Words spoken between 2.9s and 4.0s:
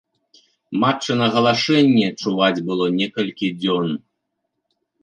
некалькі дзён.